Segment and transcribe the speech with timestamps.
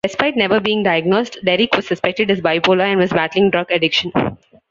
[0.03, 4.11] Despite never being diagnosed, Derrick was suspected as bipolar and was battling drug addiction.